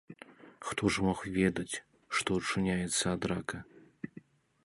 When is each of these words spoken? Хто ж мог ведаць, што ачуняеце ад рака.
Хто 0.69 0.83
ж 0.95 1.03
мог 1.07 1.19
ведаць, 1.35 1.75
што 2.19 2.29
ачуняеце 2.41 3.05
ад 3.15 3.21
рака. 3.33 3.57